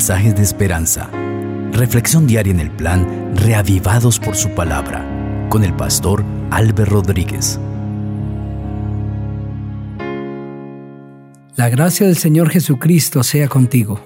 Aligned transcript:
mensajes 0.00 0.34
de 0.34 0.42
esperanza. 0.42 1.10
Reflexión 1.72 2.26
diaria 2.26 2.54
en 2.54 2.60
el 2.60 2.70
plan 2.70 3.36
Reavivados 3.36 4.18
por 4.18 4.34
su 4.34 4.48
palabra 4.54 5.04
con 5.50 5.62
el 5.62 5.76
pastor 5.76 6.24
Álvaro 6.50 6.86
Rodríguez. 6.86 7.60
La 11.54 11.68
gracia 11.68 12.06
del 12.06 12.16
Señor 12.16 12.48
Jesucristo 12.48 13.22
sea 13.22 13.48
contigo. 13.48 14.00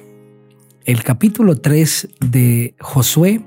El 0.84 1.04
capítulo 1.04 1.60
3 1.60 2.08
de 2.18 2.74
Josué 2.80 3.44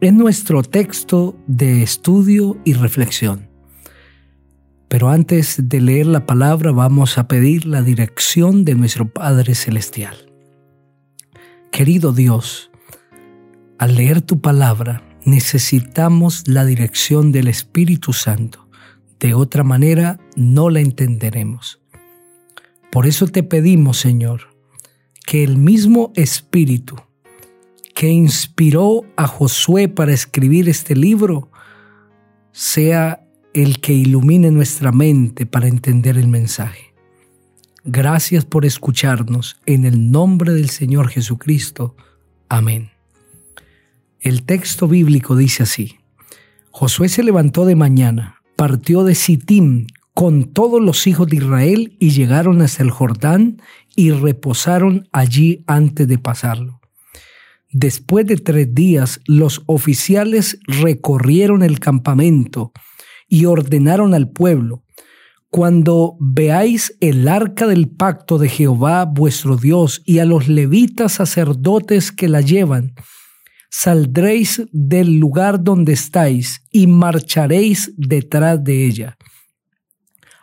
es 0.00 0.14
nuestro 0.14 0.62
texto 0.62 1.36
de 1.46 1.82
estudio 1.82 2.56
y 2.64 2.72
reflexión. 2.72 3.50
Pero 4.88 5.10
antes 5.10 5.68
de 5.68 5.82
leer 5.82 6.06
la 6.06 6.24
palabra 6.24 6.72
vamos 6.72 7.18
a 7.18 7.28
pedir 7.28 7.66
la 7.66 7.82
dirección 7.82 8.64
de 8.64 8.76
nuestro 8.76 9.12
Padre 9.12 9.54
Celestial. 9.54 10.31
Querido 11.72 12.12
Dios, 12.12 12.70
al 13.78 13.96
leer 13.96 14.20
tu 14.20 14.42
palabra 14.42 15.02
necesitamos 15.24 16.46
la 16.46 16.66
dirección 16.66 17.32
del 17.32 17.48
Espíritu 17.48 18.12
Santo. 18.12 18.68
De 19.18 19.32
otra 19.32 19.64
manera 19.64 20.20
no 20.36 20.68
la 20.68 20.80
entenderemos. 20.80 21.80
Por 22.90 23.06
eso 23.06 23.26
te 23.26 23.42
pedimos, 23.42 23.96
Señor, 23.96 24.54
que 25.24 25.42
el 25.42 25.56
mismo 25.56 26.12
Espíritu 26.14 26.96
que 27.94 28.10
inspiró 28.10 29.06
a 29.16 29.26
Josué 29.26 29.88
para 29.88 30.12
escribir 30.12 30.68
este 30.68 30.94
libro 30.94 31.50
sea 32.50 33.26
el 33.54 33.80
que 33.80 33.94
ilumine 33.94 34.50
nuestra 34.50 34.92
mente 34.92 35.46
para 35.46 35.68
entender 35.68 36.18
el 36.18 36.28
mensaje. 36.28 36.91
Gracias 37.84 38.44
por 38.44 38.64
escucharnos 38.64 39.60
en 39.66 39.84
el 39.84 40.12
nombre 40.12 40.52
del 40.52 40.70
Señor 40.70 41.08
Jesucristo. 41.08 41.96
Amén. 42.48 42.90
El 44.20 44.44
texto 44.44 44.86
bíblico 44.86 45.34
dice 45.34 45.64
así. 45.64 45.98
Josué 46.70 47.08
se 47.08 47.24
levantó 47.24 47.64
de 47.64 47.74
mañana, 47.74 48.40
partió 48.54 49.02
de 49.02 49.16
Sittim 49.16 49.88
con 50.14 50.52
todos 50.52 50.80
los 50.80 51.08
hijos 51.08 51.26
de 51.26 51.36
Israel 51.38 51.96
y 51.98 52.10
llegaron 52.10 52.62
hasta 52.62 52.84
el 52.84 52.92
Jordán 52.92 53.60
y 53.96 54.12
reposaron 54.12 55.08
allí 55.10 55.64
antes 55.66 56.06
de 56.06 56.18
pasarlo. 56.18 56.80
Después 57.72 58.26
de 58.26 58.36
tres 58.36 58.72
días, 58.72 59.20
los 59.26 59.62
oficiales 59.66 60.60
recorrieron 60.68 61.62
el 61.64 61.80
campamento 61.80 62.72
y 63.28 63.46
ordenaron 63.46 64.14
al 64.14 64.30
pueblo, 64.30 64.84
cuando 65.52 66.16
veáis 66.18 66.96
el 67.00 67.28
arca 67.28 67.66
del 67.66 67.90
pacto 67.90 68.38
de 68.38 68.48
Jehová 68.48 69.04
vuestro 69.04 69.58
Dios 69.58 70.00
y 70.06 70.18
a 70.18 70.24
los 70.24 70.48
levitas 70.48 71.12
sacerdotes 71.12 72.10
que 72.10 72.26
la 72.26 72.40
llevan, 72.40 72.94
saldréis 73.68 74.62
del 74.72 75.18
lugar 75.18 75.62
donde 75.62 75.92
estáis 75.92 76.64
y 76.70 76.86
marcharéis 76.86 77.92
detrás 77.98 78.64
de 78.64 78.86
ella, 78.86 79.18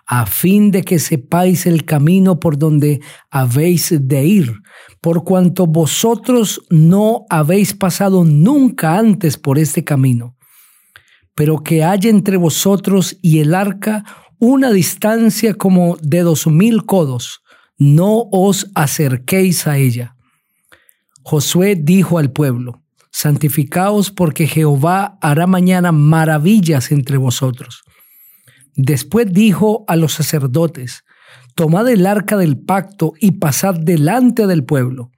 a 0.06 0.28
fin 0.28 0.70
de 0.70 0.84
que 0.84 1.00
sepáis 1.00 1.66
el 1.66 1.86
camino 1.86 2.40
por 2.40 2.60
donde 2.60 3.02
habéis 3.32 3.92
de 4.00 4.26
ir, 4.26 4.54
por 5.02 5.24
cuanto 5.24 5.66
vosotros 5.66 6.62
no 6.70 7.26
habéis 7.32 7.74
pasado 7.74 8.26
nunca 8.26 9.00
antes 9.00 9.40
por 9.40 9.58
este 9.58 9.84
camino. 9.84 10.36
Pero 11.34 11.64
que 11.64 11.84
haya 11.84 12.12
entre 12.12 12.38
vosotros 12.38 13.18
y 13.24 13.40
el 13.40 13.56
arca 13.56 14.04
una 14.40 14.72
distancia 14.72 15.54
como 15.54 15.98
de 16.02 16.22
dos 16.22 16.48
mil 16.48 16.86
codos, 16.86 17.42
no 17.78 18.28
os 18.32 18.70
acerquéis 18.74 19.68
a 19.68 19.78
ella. 19.78 20.16
Josué 21.24 21.76
dijo 21.76 22.18
al 22.18 22.32
pueblo, 22.32 22.82
santificaos 23.12 24.12
porque 24.12 24.48
Jehová 24.48 25.18
hará 25.22 25.46
mañana 25.46 25.92
maravillas 25.92 26.92
entre 26.92 27.18
vosotros. 27.18 27.84
Después 28.76 29.32
dijo 29.32 29.84
a 29.88 29.98
los 29.98 30.14
sacerdotes, 30.14 31.04
tomad 31.56 31.90
el 31.90 32.06
arca 32.06 32.38
del 32.38 32.58
pacto 32.58 33.14
y 33.20 33.32
pasad 33.34 33.76
delante 33.76 34.48
del 34.48 34.64
pueblo. 34.64 35.12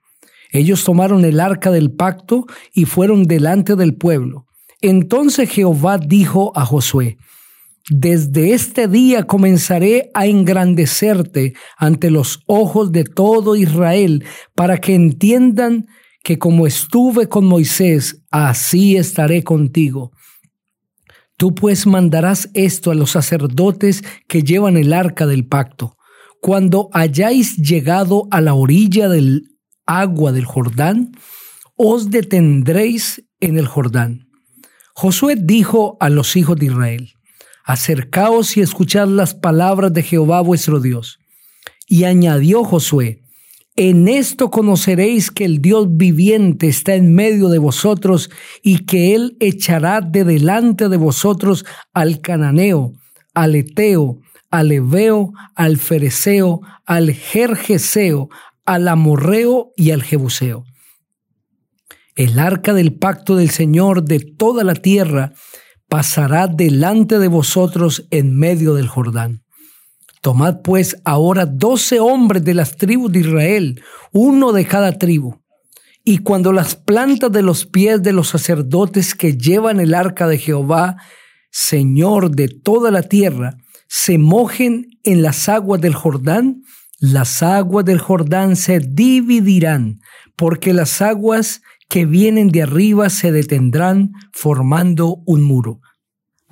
Ellos 0.50 0.84
tomaron 0.84 1.24
el 1.24 1.38
arca 1.40 1.70
del 1.70 1.92
pacto 1.92 2.46
y 2.74 2.84
fueron 2.84 3.24
delante 3.24 3.76
del 3.76 3.94
pueblo. 3.94 4.46
Entonces 4.80 5.48
Jehová 5.48 5.98
dijo 5.98 6.52
a 6.56 6.66
Josué, 6.66 7.18
desde 7.88 8.52
este 8.52 8.88
día 8.88 9.24
comenzaré 9.24 10.10
a 10.14 10.26
engrandecerte 10.26 11.54
ante 11.76 12.10
los 12.10 12.40
ojos 12.46 12.92
de 12.92 13.04
todo 13.04 13.56
Israel, 13.56 14.24
para 14.54 14.78
que 14.78 14.94
entiendan 14.94 15.86
que 16.22 16.38
como 16.38 16.66
estuve 16.66 17.28
con 17.28 17.44
Moisés, 17.46 18.22
así 18.30 18.96
estaré 18.96 19.42
contigo. 19.42 20.12
Tú 21.36 21.54
pues 21.54 21.86
mandarás 21.86 22.50
esto 22.54 22.90
a 22.90 22.94
los 22.94 23.10
sacerdotes 23.10 24.04
que 24.28 24.42
llevan 24.42 24.76
el 24.76 24.92
arca 24.92 25.26
del 25.26 25.46
pacto. 25.46 25.96
Cuando 26.40 26.88
hayáis 26.92 27.56
llegado 27.56 28.28
a 28.30 28.40
la 28.40 28.54
orilla 28.54 29.08
del 29.08 29.42
agua 29.86 30.30
del 30.30 30.44
Jordán, 30.44 31.12
os 31.74 32.10
detendréis 32.10 33.24
en 33.40 33.58
el 33.58 33.66
Jordán 33.66 34.28
Josué 34.94 35.36
dijo 35.36 35.96
a 36.00 36.10
los 36.10 36.36
hijos 36.36 36.56
de 36.56 36.66
Israel, 36.66 37.12
acercaos 37.64 38.56
y 38.56 38.60
escuchad 38.60 39.08
las 39.08 39.34
palabras 39.34 39.92
de 39.92 40.02
Jehová 40.02 40.40
vuestro 40.40 40.80
Dios. 40.80 41.18
Y 41.86 42.04
añadió 42.04 42.64
Josué, 42.64 43.22
en 43.76 44.08
esto 44.08 44.50
conoceréis 44.50 45.30
que 45.30 45.44
el 45.44 45.62
Dios 45.62 45.86
viviente 45.90 46.68
está 46.68 46.94
en 46.94 47.14
medio 47.14 47.48
de 47.48 47.58
vosotros 47.58 48.30
y 48.62 48.84
que 48.84 49.14
Él 49.14 49.36
echará 49.40 50.00
de 50.00 50.24
delante 50.24 50.88
de 50.88 50.96
vosotros 50.96 51.64
al 51.94 52.20
cananeo, 52.20 52.92
al 53.34 53.54
eteo, 53.54 54.20
al 54.50 54.72
ebeo, 54.72 55.32
al 55.54 55.78
fereceo, 55.78 56.60
al 56.84 57.12
jerjeseo, 57.12 58.28
al 58.66 58.88
amorreo 58.88 59.72
y 59.76 59.90
al 59.90 60.02
jebuseo 60.02 60.64
el 62.14 62.38
arca 62.38 62.74
del 62.74 62.94
pacto 62.94 63.36
del 63.36 63.50
Señor 63.50 64.04
de 64.04 64.20
toda 64.20 64.64
la 64.64 64.74
tierra 64.74 65.32
pasará 65.92 66.46
delante 66.46 67.18
de 67.18 67.28
vosotros 67.28 68.06
en 68.10 68.34
medio 68.34 68.72
del 68.72 68.88
Jordán. 68.88 69.42
Tomad 70.22 70.62
pues 70.62 70.96
ahora 71.04 71.44
doce 71.44 72.00
hombres 72.00 72.42
de 72.44 72.54
las 72.54 72.78
tribus 72.78 73.12
de 73.12 73.18
Israel, 73.18 73.82
uno 74.10 74.52
de 74.52 74.64
cada 74.64 74.92
tribu. 74.92 75.42
Y 76.02 76.18
cuando 76.18 76.50
las 76.50 76.76
plantas 76.76 77.30
de 77.30 77.42
los 77.42 77.66
pies 77.66 78.02
de 78.02 78.14
los 78.14 78.28
sacerdotes 78.28 79.14
que 79.14 79.36
llevan 79.36 79.80
el 79.80 79.92
arca 79.92 80.26
de 80.26 80.38
Jehová, 80.38 80.96
Señor 81.50 82.30
de 82.30 82.48
toda 82.48 82.90
la 82.90 83.02
tierra, 83.02 83.58
se 83.86 84.16
mojen 84.16 84.86
en 85.02 85.20
las 85.20 85.50
aguas 85.50 85.82
del 85.82 85.94
Jordán, 85.94 86.62
las 87.00 87.42
aguas 87.42 87.84
del 87.84 87.98
Jordán 87.98 88.56
se 88.56 88.78
dividirán, 88.78 90.00
porque 90.36 90.72
las 90.72 91.02
aguas 91.02 91.60
que 91.90 92.06
vienen 92.06 92.48
de 92.48 92.62
arriba 92.62 93.10
se 93.10 93.30
detendrán 93.30 94.12
formando 94.32 95.18
un 95.26 95.42
muro. 95.42 95.81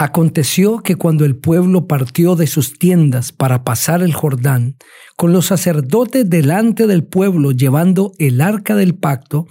Aconteció 0.02 0.78
que 0.78 0.96
cuando 0.96 1.26
el 1.26 1.36
pueblo 1.36 1.86
partió 1.86 2.34
de 2.34 2.46
sus 2.46 2.78
tiendas 2.78 3.32
para 3.32 3.64
pasar 3.64 4.02
el 4.02 4.14
Jordán, 4.14 4.76
con 5.14 5.34
los 5.34 5.44
sacerdotes 5.44 6.30
delante 6.30 6.86
del 6.86 7.04
pueblo 7.04 7.52
llevando 7.52 8.12
el 8.18 8.40
arca 8.40 8.76
del 8.76 8.94
pacto, 8.94 9.46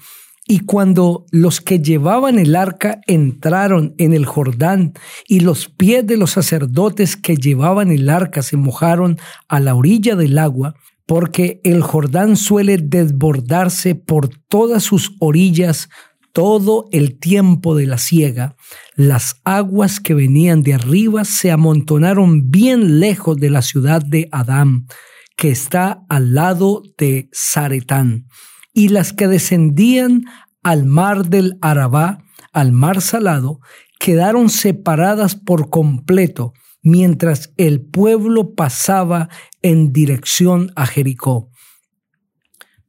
y 0.48 0.62
cuando 0.62 1.28
los 1.30 1.62
que 1.62 1.78
llevaban 1.78 2.40
el 2.40 2.56
arca 2.56 3.00
entraron 3.06 3.94
en 4.00 4.12
el 4.12 4.26
Jordán 4.26 4.94
y 5.28 5.42
los 5.42 5.70
pies 5.70 6.08
de 6.08 6.18
los 6.18 6.32
sacerdotes 6.32 7.16
que 7.16 7.36
llevaban 7.36 7.92
el 7.92 8.10
arca 8.10 8.42
se 8.42 8.58
mojaron 8.58 9.20
a 9.50 9.60
la 9.60 9.76
orilla 9.76 10.16
del 10.16 10.40
agua, 10.40 10.74
porque 11.06 11.62
el 11.64 11.84
Jordán 11.84 12.36
suele 12.36 12.80
desbordarse 12.80 13.94
por 13.94 14.30
todas 14.48 14.82
sus 14.82 15.16
orillas 15.20 15.90
todo 16.32 16.88
el 16.92 17.20
tiempo 17.20 17.76
de 17.76 17.86
la 17.86 17.98
siega, 17.98 18.56
las 18.96 19.42
aguas 19.44 20.00
que 20.00 20.14
venían 20.14 20.64
de 20.64 20.74
arriba 20.74 21.26
se 21.26 21.52
amontonaron 21.52 22.50
bien 22.50 23.00
lejos 23.00 23.38
de 23.38 23.50
la 23.50 23.62
ciudad 23.62 24.02
de 24.02 24.30
Adán, 24.32 24.88
que 25.36 25.50
está 25.52 26.04
al 26.10 26.34
lado 26.34 26.84
de 26.98 27.30
Zaretán, 27.34 28.28
y 28.74 28.90
las 28.90 29.14
que 29.14 29.28
descendían 29.28 30.24
al 30.64 30.86
mar 30.86 31.30
del 31.30 31.58
Arabá, 31.62 32.24
al 32.52 32.72
mar 32.72 33.02
salado, 33.02 33.60
quedaron 34.00 34.50
separadas 34.50 35.36
por 35.36 35.70
completo, 35.70 36.54
mientras 36.82 37.54
el 37.58 37.82
pueblo 37.82 38.54
pasaba 38.56 39.30
en 39.62 39.92
dirección 39.92 40.72
a 40.76 40.86
Jericó. 40.86 41.50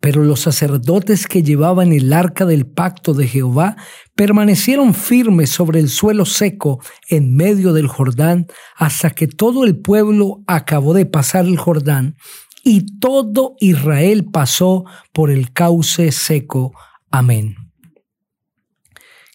Pero 0.01 0.25
los 0.25 0.41
sacerdotes 0.41 1.27
que 1.27 1.43
llevaban 1.43 1.93
el 1.93 2.13
arca 2.13 2.47
del 2.47 2.67
pacto 2.67 3.13
de 3.13 3.29
Jehová 3.29 3.77
permanecieron 4.15 4.95
firmes 4.95 5.51
sobre 5.51 5.79
el 5.79 5.91
suelo 5.91 6.25
seco 6.25 6.81
en 7.09 7.37
medio 7.37 7.73
del 7.75 7.87
Jordán 7.87 8.47
hasta 8.77 9.11
que 9.11 9.29
todo 9.29 9.65
el 9.65 9.79
pueblo 9.79 10.43
acabó 10.47 10.95
de 10.95 11.07
pasar 11.07 11.45
el 11.45 11.59
Jordán 11.59 12.17
y 12.65 12.99
todo 12.99 13.57
Israel 13.61 14.27
pasó 14.31 14.85
por 15.13 15.31
el 15.31 15.53
cauce 15.53 16.13
seco 16.13 16.73
Amén. 17.11 17.57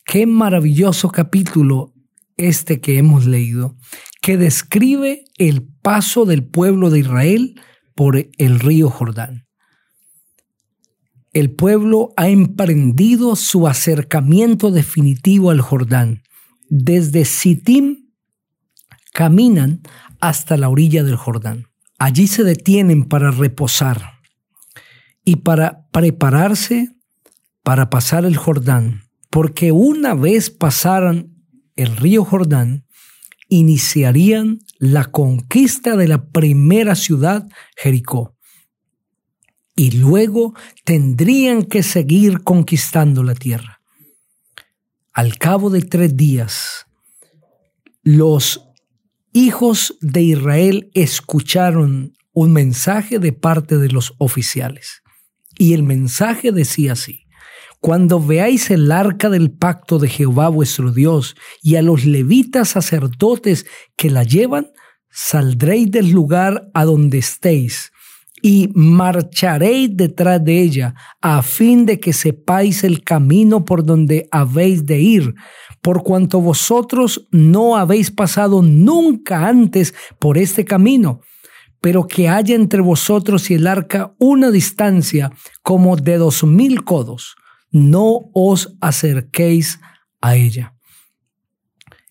Qué 0.06 0.26
maravilloso 0.28 1.10
capítulo 1.10 1.94
este 2.38 2.80
que 2.80 2.98
hemos 2.98 3.26
leído, 3.26 3.76
que 4.22 4.38
describe 4.38 5.26
el 5.38 5.64
paso 5.64 6.26
del 6.26 6.46
pueblo 6.46 6.90
de 6.90 7.00
Israel 7.00 7.60
por 7.96 8.18
el 8.38 8.60
río 8.60 8.90
Jordán. 8.90 9.45
El 11.36 11.52
pueblo 11.52 12.14
ha 12.16 12.30
emprendido 12.30 13.36
su 13.36 13.68
acercamiento 13.68 14.72
definitivo 14.72 15.52
al 15.52 15.60
Jordán. 15.60 16.24
Desde 16.70 17.26
Sittim 17.26 18.08
caminan 19.12 19.82
hasta 20.22 20.56
la 20.56 20.70
orilla 20.70 21.04
del 21.04 21.18
Jordán. 21.18 21.68
Allí 22.00 22.28
se 22.28 22.46
detienen 22.46 23.04
para 23.04 23.32
reposar 23.32 24.14
y 25.26 25.36
para 25.36 25.90
prepararse 25.92 26.96
para 27.64 27.90
pasar 27.90 28.24
el 28.24 28.38
Jordán, 28.38 29.02
porque 29.30 29.74
una 29.74 30.14
vez 30.14 30.50
pasaran 30.50 31.36
el 31.76 31.98
río 31.98 32.24
Jordán, 32.24 32.86
iniciarían 33.50 34.60
la 34.80 35.04
conquista 35.04 35.98
de 35.98 36.08
la 36.08 36.30
primera 36.30 36.96
ciudad, 36.96 37.46
Jericó. 37.76 38.35
Y 39.76 39.92
luego 39.92 40.54
tendrían 40.84 41.64
que 41.64 41.84
seguir 41.84 42.44
conquistando 42.44 43.24
la 43.24 43.36
tierra. 43.36 43.82
Al 45.12 45.38
cabo 45.38 45.70
de 45.70 45.82
tres 45.82 46.16
días, 46.16 46.86
los 48.04 48.62
hijos 49.34 49.98
de 50.00 50.22
Israel 50.22 50.90
escucharon 50.94 52.14
un 52.34 52.54
mensaje 52.54 53.20
de 53.20 53.34
parte 53.34 53.78
de 53.78 53.90
los 53.90 54.14
oficiales. 54.18 55.02
Y 55.58 55.74
el 55.74 55.84
mensaje 55.84 56.52
decía 56.52 56.94
así, 56.94 57.26
cuando 57.80 58.20
veáis 58.20 58.72
el 58.72 58.92
arca 58.92 59.30
del 59.30 59.52
pacto 59.52 60.00
de 60.00 60.10
Jehová 60.10 60.50
vuestro 60.50 60.92
Dios 60.92 61.36
y 61.62 61.76
a 61.76 61.82
los 61.82 62.06
levitas 62.06 62.70
sacerdotes 62.70 63.66
que 63.96 64.10
la 64.10 64.24
llevan, 64.24 64.68
saldréis 65.12 65.92
del 65.92 66.12
lugar 66.12 66.70
a 66.74 66.84
donde 66.84 67.20
estéis 67.20 67.92
y 68.48 68.70
marcharéis 68.76 69.90
detrás 69.98 70.46
de 70.46 70.62
ella, 70.62 70.94
a 71.20 71.42
fin 71.42 71.88
de 71.88 72.00
que 72.00 72.14
sepáis 72.14 72.84
el 72.84 73.04
camino 73.04 73.66
por 73.66 73.84
donde 73.84 74.28
habéis 74.30 74.86
de 74.86 75.02
ir, 75.02 75.34
por 75.82 76.04
cuanto 76.04 76.40
vosotros 76.42 77.28
no 77.32 77.76
habéis 77.76 78.12
pasado 78.12 78.62
nunca 78.62 79.48
antes 79.48 79.96
por 80.20 80.38
este 80.38 80.64
camino 80.64 81.22
pero 81.82 82.08
que 82.08 82.28
haya 82.30 82.56
entre 82.56 82.82
vosotros 82.82 83.52
y 83.52 83.56
el 83.56 83.68
arca 83.68 84.16
una 84.18 84.50
distancia 84.50 85.32
como 85.62 85.96
de 85.96 86.18
dos 86.18 86.44
mil 86.44 86.84
codos, 86.84 87.36
no 87.70 88.32
os 88.34 88.76
acerquéis 88.82 89.80
a 90.20 90.36
ella. 90.36 90.74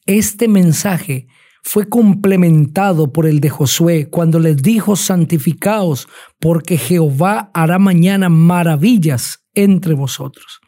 Este 0.07 0.47
mensaje 0.47 1.27
fue 1.65 1.89
complementado 1.89 3.11
por 3.11 3.27
el 3.27 3.41
de 3.41 3.49
Josué 3.49 4.11
cuando 4.11 4.39
les 4.39 4.59
dijo, 4.59 4.97
santificaos, 4.97 6.07
porque 6.39 6.77
Jehová 6.77 7.51
hará 7.55 7.79
mañana 7.79 8.29
maravillas 8.29 9.47
entre 9.55 9.95
vosotros. 9.95 10.61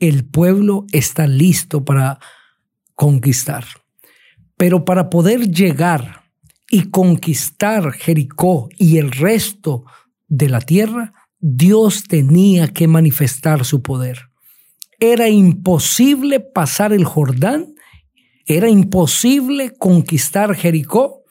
El 0.00 0.24
pueblo 0.24 0.84
está 0.90 1.28
listo 1.28 1.84
para 1.84 2.18
conquistar, 2.96 3.64
pero 4.56 4.84
para 4.84 5.10
poder 5.10 5.48
llegar 5.48 6.24
y 6.68 6.90
conquistar 6.90 7.92
Jericó 7.92 8.68
y 8.78 8.98
el 8.98 9.12
resto 9.12 9.84
de 10.26 10.48
la 10.48 10.60
tierra, 10.60 11.12
Dios 11.38 12.04
tenía 12.08 12.68
que 12.68 12.88
manifestar 12.88 13.64
su 13.64 13.80
poder. 13.80 14.30
Era 14.98 15.28
imposible 15.28 16.40
pasar 16.40 16.92
el 16.92 17.04
Jordán, 17.04 17.74
era 18.46 18.68
imposible 18.68 19.72
conquistar 19.78 20.54
Jericó 20.54 21.22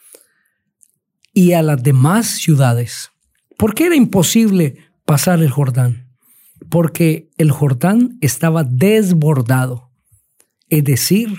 y 1.34 1.54
a 1.54 1.62
las 1.62 1.82
demás 1.82 2.28
ciudades. 2.28 3.12
¿Por 3.58 3.74
qué 3.74 3.86
era 3.88 3.96
imposible 3.96 4.78
pasar 5.06 5.42
el 5.42 5.50
Jordán? 5.50 6.08
Porque 6.70 7.30
el 7.38 7.52
Jordán 7.52 8.18
estaba 8.22 8.64
desbordado, 8.64 9.92
es 10.70 10.84
decir, 10.84 11.30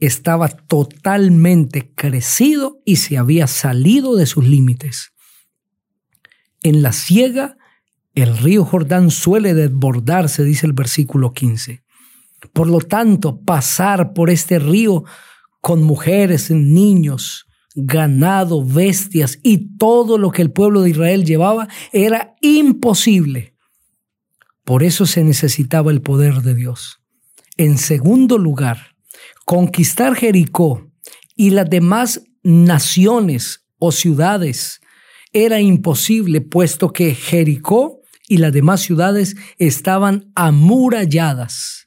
estaba 0.00 0.48
totalmente 0.48 1.92
crecido 1.94 2.80
y 2.84 2.96
se 2.96 3.16
había 3.16 3.46
salido 3.46 4.16
de 4.16 4.26
sus 4.26 4.44
límites. 4.46 5.12
En 6.62 6.82
la 6.82 6.92
ciega, 6.92 7.56
el 8.14 8.36
río 8.36 8.64
Jordán 8.64 9.10
suele 9.10 9.54
desbordarse, 9.54 10.44
dice 10.44 10.66
el 10.66 10.72
versículo 10.72 11.32
15. 11.32 11.83
Por 12.52 12.68
lo 12.68 12.80
tanto, 12.80 13.40
pasar 13.40 14.12
por 14.12 14.30
este 14.30 14.58
río 14.58 15.04
con 15.60 15.82
mujeres, 15.82 16.50
niños, 16.50 17.46
ganado, 17.74 18.64
bestias 18.64 19.38
y 19.42 19.76
todo 19.76 20.18
lo 20.18 20.30
que 20.30 20.42
el 20.42 20.52
pueblo 20.52 20.82
de 20.82 20.90
Israel 20.90 21.24
llevaba 21.24 21.68
era 21.92 22.36
imposible. 22.40 23.54
Por 24.64 24.82
eso 24.82 25.06
se 25.06 25.24
necesitaba 25.24 25.90
el 25.90 26.00
poder 26.00 26.42
de 26.42 26.54
Dios. 26.54 27.00
En 27.56 27.78
segundo 27.78 28.38
lugar, 28.38 28.94
Conquistar 29.44 30.14
Jericó 30.14 30.90
y 31.36 31.50
las 31.50 31.68
demás 31.68 32.22
naciones 32.42 33.66
o 33.78 33.92
ciudades 33.92 34.80
era 35.32 35.60
imposible, 35.60 36.40
puesto 36.40 36.92
que 36.92 37.14
Jericó 37.14 38.00
y 38.26 38.38
las 38.38 38.52
demás 38.52 38.80
ciudades 38.80 39.36
estaban 39.58 40.32
amuralladas. 40.34 41.83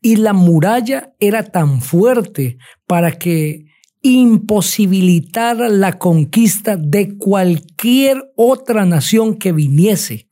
Y 0.00 0.16
la 0.16 0.32
muralla 0.32 1.14
era 1.18 1.44
tan 1.44 1.80
fuerte 1.80 2.58
para 2.86 3.12
que 3.12 3.66
imposibilitara 4.02 5.68
la 5.68 5.98
conquista 5.98 6.76
de 6.76 7.16
cualquier 7.16 8.22
otra 8.36 8.84
nación 8.86 9.36
que 9.36 9.52
viniese. 9.52 10.28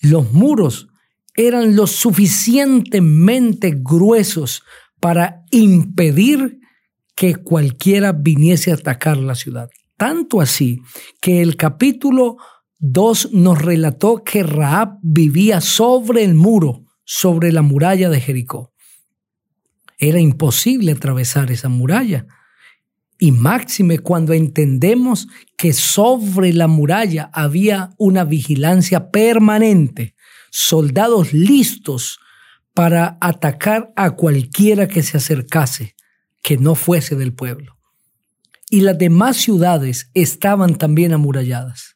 Los 0.00 0.32
muros 0.32 0.88
eran 1.34 1.74
lo 1.74 1.86
suficientemente 1.86 3.74
gruesos 3.76 4.62
para 5.00 5.42
impedir 5.50 6.60
que 7.16 7.36
cualquiera 7.36 8.12
viniese 8.12 8.70
a 8.70 8.74
atacar 8.74 9.16
la 9.16 9.34
ciudad. 9.34 9.68
Tanto 9.96 10.40
así 10.40 10.80
que 11.20 11.42
el 11.42 11.56
capítulo 11.56 12.36
2 12.78 13.32
nos 13.32 13.60
relató 13.60 14.22
que 14.22 14.42
Raab 14.42 14.98
vivía 15.02 15.60
sobre 15.60 16.24
el 16.24 16.34
muro, 16.34 16.83
sobre 17.04 17.52
la 17.52 17.62
muralla 17.62 18.08
de 18.10 18.20
Jericó. 18.20 18.72
Era 19.98 20.20
imposible 20.20 20.92
atravesar 20.92 21.50
esa 21.50 21.68
muralla. 21.68 22.26
Y 23.18 23.30
máxime 23.32 24.00
cuando 24.00 24.32
entendemos 24.32 25.28
que 25.56 25.72
sobre 25.72 26.52
la 26.52 26.66
muralla 26.66 27.30
había 27.32 27.90
una 27.96 28.24
vigilancia 28.24 29.10
permanente, 29.10 30.14
soldados 30.50 31.32
listos 31.32 32.18
para 32.74 33.16
atacar 33.20 33.92
a 33.94 34.10
cualquiera 34.10 34.88
que 34.88 35.02
se 35.02 35.16
acercase, 35.16 35.94
que 36.42 36.58
no 36.58 36.74
fuese 36.74 37.14
del 37.14 37.32
pueblo. 37.32 37.78
Y 38.68 38.80
las 38.80 38.98
demás 38.98 39.36
ciudades 39.36 40.10
estaban 40.14 40.76
también 40.76 41.12
amuralladas. 41.12 41.93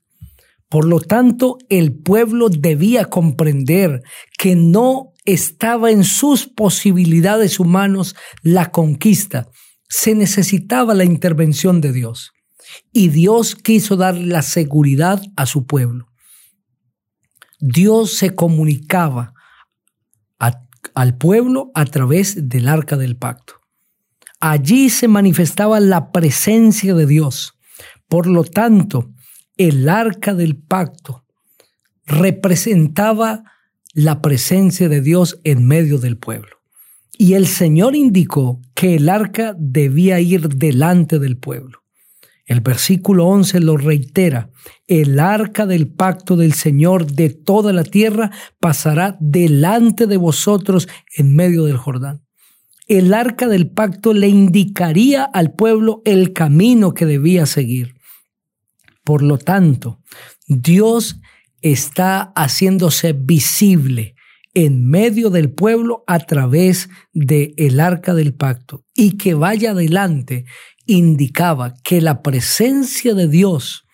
Por 0.68 0.84
lo 0.84 1.00
tanto, 1.00 1.58
el 1.70 1.94
pueblo 1.94 2.48
debía 2.50 3.06
comprender 3.06 4.02
que 4.36 4.54
no 4.54 5.14
estaba 5.24 5.90
en 5.90 6.04
sus 6.04 6.46
posibilidades 6.46 7.58
humanos 7.58 8.14
la 8.42 8.70
conquista. 8.70 9.48
Se 9.88 10.14
necesitaba 10.14 10.94
la 10.94 11.04
intervención 11.04 11.80
de 11.80 11.92
Dios. 11.92 12.32
Y 12.92 13.08
Dios 13.08 13.54
quiso 13.54 13.96
dar 13.96 14.16
la 14.16 14.42
seguridad 14.42 15.22
a 15.36 15.46
su 15.46 15.66
pueblo. 15.66 16.08
Dios 17.60 18.14
se 18.14 18.34
comunicaba 18.34 19.32
al 20.94 21.16
pueblo 21.16 21.70
a 21.74 21.84
través 21.86 22.48
del 22.48 22.68
arca 22.68 22.96
del 22.96 23.16
pacto. 23.16 23.54
Allí 24.40 24.90
se 24.90 25.08
manifestaba 25.08 25.80
la 25.80 26.12
presencia 26.12 26.94
de 26.94 27.06
Dios. 27.06 27.54
Por 28.08 28.26
lo 28.26 28.44
tanto, 28.44 29.10
el 29.58 29.88
arca 29.88 30.34
del 30.34 30.56
pacto 30.56 31.24
representaba 32.06 33.44
la 33.92 34.22
presencia 34.22 34.88
de 34.88 35.00
Dios 35.00 35.40
en 35.44 35.66
medio 35.66 35.98
del 35.98 36.16
pueblo. 36.16 36.56
Y 37.18 37.34
el 37.34 37.48
Señor 37.48 37.96
indicó 37.96 38.60
que 38.74 38.94
el 38.94 39.08
arca 39.08 39.54
debía 39.58 40.20
ir 40.20 40.48
delante 40.48 41.18
del 41.18 41.36
pueblo. 41.36 41.82
El 42.46 42.60
versículo 42.60 43.26
11 43.26 43.60
lo 43.60 43.76
reitera. 43.76 44.50
El 44.86 45.18
arca 45.18 45.66
del 45.66 45.88
pacto 45.88 46.36
del 46.36 46.54
Señor 46.54 47.12
de 47.12 47.28
toda 47.28 47.72
la 47.72 47.82
tierra 47.82 48.30
pasará 48.60 49.16
delante 49.20 50.06
de 50.06 50.16
vosotros 50.16 50.88
en 51.16 51.34
medio 51.34 51.64
del 51.64 51.76
Jordán. 51.76 52.22
El 52.86 53.12
arca 53.12 53.48
del 53.48 53.68
pacto 53.68 54.14
le 54.14 54.28
indicaría 54.28 55.24
al 55.24 55.52
pueblo 55.52 56.00
el 56.06 56.32
camino 56.32 56.94
que 56.94 57.04
debía 57.04 57.44
seguir. 57.44 57.97
Por 59.08 59.22
lo 59.22 59.38
tanto, 59.38 60.02
Dios 60.48 61.18
está 61.62 62.30
haciéndose 62.36 63.14
visible 63.14 64.16
en 64.52 64.86
medio 64.86 65.30
del 65.30 65.50
pueblo 65.50 66.04
a 66.06 66.18
través 66.18 66.90
del 67.14 67.54
el 67.56 67.80
arca 67.80 68.12
del 68.12 68.34
pacto 68.34 68.84
y 68.94 69.16
que 69.16 69.32
vaya 69.32 69.70
adelante 69.70 70.44
indicaba 70.84 71.72
que 71.82 72.02
la 72.02 72.20
presencia 72.20 73.14
de 73.14 73.28
Dios 73.28 73.86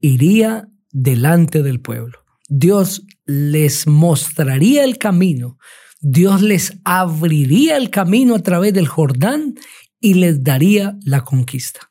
iría 0.00 0.70
delante 0.90 1.62
del 1.62 1.82
pueblo. 1.82 2.20
Dios 2.48 3.04
les 3.26 3.86
mostraría 3.86 4.84
el 4.84 4.96
camino, 4.96 5.58
Dios 6.00 6.40
les 6.40 6.78
abriría 6.84 7.76
el 7.76 7.90
camino 7.90 8.36
a 8.36 8.42
través 8.42 8.72
del 8.72 8.88
Jordán 8.88 9.56
y 10.00 10.14
les 10.14 10.42
daría 10.42 10.96
la 11.04 11.24
conquista. 11.24 11.89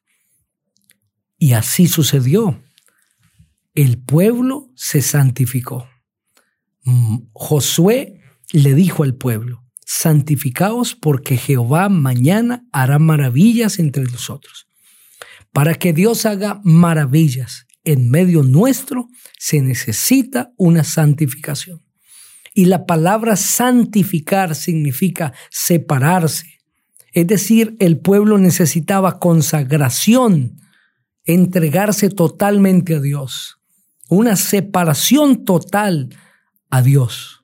Y 1.39 1.53
así 1.53 1.87
sucedió. 1.87 2.61
El 3.73 3.97
pueblo 3.97 4.69
se 4.75 5.01
santificó. 5.01 5.87
Mm, 6.83 7.19
Josué 7.33 8.21
le 8.51 8.73
dijo 8.73 9.03
al 9.03 9.15
pueblo, 9.15 9.63
santificaos 9.85 10.95
porque 10.95 11.37
Jehová 11.37 11.87
mañana 11.89 12.65
hará 12.71 12.99
maravillas 12.99 13.79
entre 13.79 14.03
nosotros. 14.03 14.67
Para 15.51 15.75
que 15.75 15.93
Dios 15.93 16.25
haga 16.25 16.61
maravillas 16.63 17.65
en 17.83 18.09
medio 18.09 18.43
nuestro, 18.43 19.07
se 19.37 19.61
necesita 19.61 20.51
una 20.57 20.83
santificación. 20.83 21.81
Y 22.53 22.65
la 22.65 22.85
palabra 22.85 23.35
santificar 23.35 24.55
significa 24.55 25.33
separarse. 25.49 26.59
Es 27.13 27.27
decir, 27.27 27.75
el 27.79 27.99
pueblo 27.99 28.37
necesitaba 28.37 29.19
consagración, 29.19 30.57
entregarse 31.33 32.09
totalmente 32.09 32.95
a 32.95 32.99
Dios, 32.99 33.59
una 34.07 34.35
separación 34.35 35.45
total 35.45 36.09
a 36.69 36.81
Dios. 36.81 37.43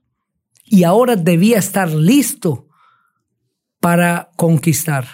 Y 0.63 0.84
ahora 0.84 1.15
debía 1.15 1.60
estar 1.60 1.92
listo 1.92 2.68
para 3.80 4.32
conquistar. 4.36 5.06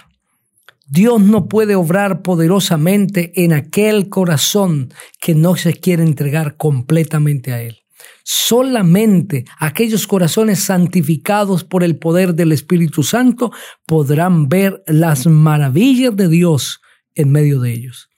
Dios 0.88 1.22
no 1.22 1.48
puede 1.48 1.76
obrar 1.76 2.22
poderosamente 2.22 3.32
en 3.44 3.54
aquel 3.54 4.10
corazón 4.10 4.94
que 5.20 5.36
no 5.36 5.56
se 5.56 5.74
quiere 5.74 6.04
entregar 6.04 6.58
completamente 6.58 7.54
a 7.54 7.62
Él. 7.62 7.78
Solamente 8.24 9.46
aquellos 9.58 10.06
corazones 10.08 10.60
santificados 10.60 11.64
por 11.64 11.84
el 11.84 11.98
poder 11.98 12.36
del 12.36 12.52
Espíritu 12.52 13.04
Santo 13.04 13.52
podrán 13.86 14.48
ver 14.50 14.84
las 14.88 15.28
maravillas 15.28 16.16
de 16.16 16.28
Dios 16.28 16.82
en 17.16 17.32
medio 17.32 17.60
de 17.60 17.74
ellos. 17.74 18.11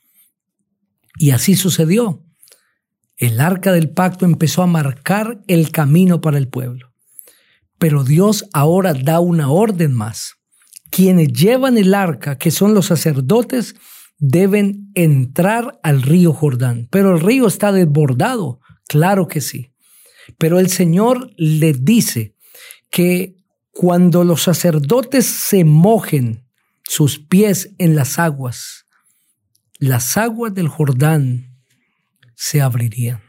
Y 1.18 1.32
así 1.32 1.56
sucedió. 1.56 2.24
El 3.18 3.40
arca 3.40 3.72
del 3.72 3.90
pacto 3.90 4.26
empezó 4.26 4.64
a 4.64 4.68
marcar 4.68 5.42
el 5.48 5.72
camino 5.72 6.22
para 6.22 6.38
el 6.38 6.48
pueblo. 6.48 6.94
Pero 7.78 8.04
Dios 8.04 8.46
ahora 8.54 8.94
da 8.94 9.20
una 9.20 9.50
orden 9.50 9.94
más 9.94 10.38
quienes 10.94 11.34
llevan 11.34 11.80
el 11.80 11.96
arca, 11.96 12.38
que 12.38 12.52
son 12.52 12.76
los 12.76 12.86
sacerdotes, 12.86 13.74
deben 14.20 14.92
entrar 14.94 15.80
al 15.82 16.04
río 16.04 16.34
Jordán. 16.34 16.88
Pero 16.92 17.16
el 17.16 17.20
río 17.20 17.48
está 17.48 17.72
desbordado, 17.72 18.60
claro 18.88 19.28
que 19.28 19.42
sí. 19.42 19.74
Pero 20.38 20.60
el 20.60 20.70
Señor 20.70 21.32
les 21.36 21.84
dice 21.84 22.36
que 22.92 23.38
cuando 23.72 24.24
los 24.24 24.44
sacerdotes 24.44 25.26
se 25.26 25.66
mojen 25.66 26.46
sus 26.84 27.18
pies 27.18 27.72
en 27.80 27.96
las 27.96 28.20
aguas, 28.20 28.83
las 29.84 30.16
aguas 30.16 30.54
del 30.54 30.70
Jordán 30.70 31.58
se 32.36 32.62
abrirían. 32.62 33.20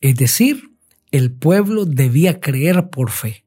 Es 0.00 0.14
decir, 0.14 0.70
el 1.10 1.32
pueblo 1.32 1.84
debía 1.84 2.38
creer 2.38 2.88
por 2.90 3.10
fe. 3.10 3.44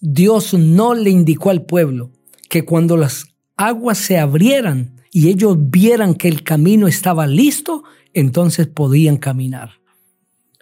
Dios 0.00 0.54
no 0.54 0.94
le 0.94 1.10
indicó 1.10 1.50
al 1.50 1.66
pueblo 1.66 2.10
que 2.48 2.64
cuando 2.64 2.96
las 2.96 3.26
aguas 3.56 3.98
se 3.98 4.18
abrieran 4.18 5.02
y 5.12 5.28
ellos 5.28 5.58
vieran 5.58 6.14
que 6.14 6.28
el 6.28 6.42
camino 6.42 6.88
estaba 6.88 7.26
listo, 7.26 7.84
entonces 8.14 8.66
podían 8.66 9.18
caminar. 9.18 9.72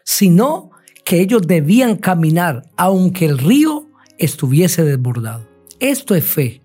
Sino 0.02 0.72
que 1.04 1.20
ellos 1.20 1.42
debían 1.46 1.94
caminar 1.94 2.68
aunque 2.76 3.26
el 3.26 3.38
río 3.38 3.86
estuviese 4.18 4.82
desbordado. 4.82 5.46
Esto 5.78 6.16
es 6.16 6.24
fe. 6.24 6.62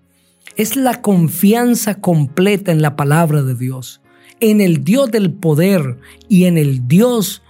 Es 0.56 0.76
la 0.76 1.02
confianza 1.02 1.96
completa 1.96 2.70
en 2.70 2.80
la 2.80 2.94
palabra 2.94 3.42
de 3.42 3.56
Dios, 3.56 4.00
en 4.38 4.60
el 4.60 4.84
Dios 4.84 5.10
del 5.10 5.32
poder 5.32 5.98
y 6.28 6.44
en 6.44 6.58
el 6.58 6.86
Dios 6.86 7.42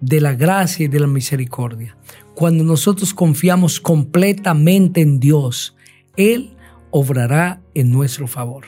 de 0.00 0.20
la 0.20 0.34
gracia 0.34 0.84
y 0.84 0.88
de 0.88 1.00
la 1.00 1.06
misericordia. 1.06 1.96
Cuando 2.34 2.62
nosotros 2.62 3.14
confiamos 3.14 3.80
completamente 3.80 5.00
en 5.00 5.18
Dios, 5.18 5.76
Él 6.16 6.56
obrará 6.90 7.62
en 7.74 7.90
nuestro 7.90 8.26
favor. 8.28 8.66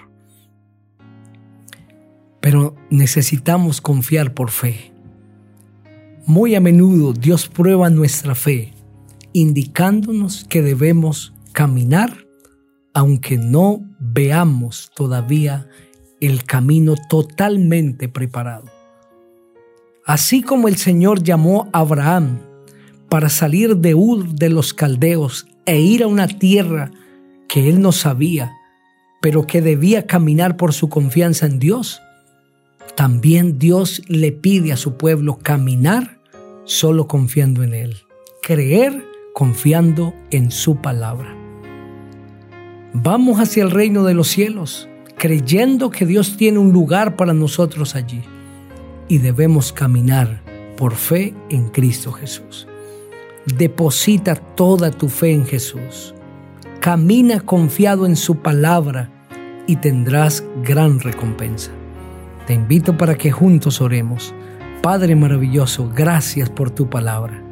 Pero 2.41 2.75
necesitamos 2.89 3.83
confiar 3.83 4.33
por 4.33 4.51
fe. 4.51 4.93
Muy 6.25 6.55
a 6.55 6.61
menudo 6.61 7.13
Dios 7.13 7.49
prueba 7.49 7.91
nuestra 7.91 8.35
fe, 8.35 8.73
indicándonos 9.33 10.45
que 10.49 10.63
debemos 10.63 11.35
caminar 11.53 12.26
aunque 12.97 13.37
no 13.37 13.85
veamos 13.99 14.91
todavía 14.95 15.69
el 16.19 16.45
camino 16.45 16.95
totalmente 17.11 18.09
preparado. 18.09 18.65
Así 20.07 20.41
como 20.41 20.67
el 20.67 20.77
Señor 20.77 21.23
llamó 21.23 21.69
a 21.75 21.81
Abraham 21.81 22.39
para 23.11 23.29
salir 23.29 23.77
de 23.77 23.95
Ur 23.95 24.27
de 24.35 24.49
los 24.49 24.73
caldeos 24.73 25.47
e 25.67 25.79
ir 25.79 26.05
a 26.05 26.07
una 26.07 26.27
tierra 26.27 26.91
que 27.49 27.69
él 27.69 27.83
no 27.83 27.93
sabía, 27.93 28.55
pero 29.21 29.47
que 29.47 29.61
debía 29.61 30.07
caminar 30.07 30.57
por 30.57 30.73
su 30.73 30.89
confianza 30.89 31.45
en 31.45 31.59
Dios. 31.59 32.01
También 32.97 33.59
Dios 33.59 34.01
le 34.09 34.33
pide 34.33 34.73
a 34.73 34.79
su 34.79 34.97
pueblo 34.97 35.37
caminar 35.43 36.19
solo 36.65 37.07
confiando 37.09 37.63
en 37.63 37.75
Él, 37.75 37.97
creer 38.41 39.05
confiando 39.35 40.15
en 40.31 40.51
su 40.51 40.81
palabra. 40.81 41.46
Vamos 42.99 43.41
hacia 43.41 43.63
el 43.63 43.71
reino 43.71 44.05
de 44.05 44.15
los 44.15 44.29
cielos, 44.29 44.89
creyendo 45.19 45.91
que 45.91 46.07
Dios 46.07 46.39
tiene 46.39 46.59
un 46.59 46.73
lugar 46.73 47.15
para 47.15 47.35
nosotros 47.35 47.95
allí 47.95 48.23
y 49.07 49.19
debemos 49.19 49.71
caminar 49.71 50.41
por 50.79 50.95
fe 50.95 51.35
en 51.51 51.69
Cristo 51.69 52.11
Jesús. 52.11 52.67
Deposita 53.45 54.35
toda 54.35 54.91
tu 54.91 55.11
fe 55.11 55.33
en 55.33 55.45
Jesús. 55.45 56.15
Camina 56.81 57.41
confiado 57.41 58.07
en 58.07 58.17
su 58.17 58.37
palabra 58.37 59.11
y 59.67 59.77
tendrás 59.77 60.43
gran 60.65 60.99
recompensa. 60.99 61.73
Te 62.47 62.55
invito 62.55 62.97
para 62.97 63.15
que 63.17 63.31
juntos 63.31 63.83
oremos. 63.83 64.33
Padre 64.81 65.15
maravilloso, 65.17 65.93
gracias 65.95 66.49
por 66.49 66.71
tu 66.71 66.89
palabra. 66.89 67.43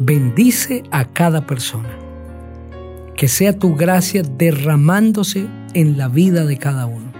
Bendice 0.00 0.82
a 0.90 1.04
cada 1.04 1.46
persona. 1.46 2.09
Que 3.20 3.28
sea 3.28 3.52
tu 3.58 3.74
gracia 3.74 4.22
derramándose 4.22 5.46
en 5.74 5.98
la 5.98 6.08
vida 6.08 6.46
de 6.46 6.56
cada 6.56 6.86
uno. 6.86 7.12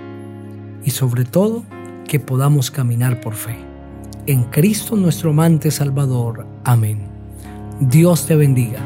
Y 0.82 0.92
sobre 0.92 1.26
todo, 1.26 1.62
que 2.08 2.18
podamos 2.18 2.70
caminar 2.70 3.20
por 3.20 3.34
fe. 3.34 3.54
En 4.26 4.44
Cristo 4.44 4.96
nuestro 4.96 5.28
amante 5.28 5.70
Salvador. 5.70 6.46
Amén. 6.64 7.00
Dios 7.80 8.26
te 8.26 8.34
bendiga. 8.34 8.80